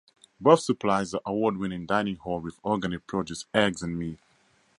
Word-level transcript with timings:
Both 0.39 0.61
supply 0.61 1.03
the 1.03 1.21
award-winning 1.27 1.85
dining 1.85 2.15
hall 2.15 2.39
with 2.39 2.57
organic 2.65 3.05
produce, 3.05 3.45
eggs, 3.53 3.83
and 3.83 3.99
meat. 3.99 4.17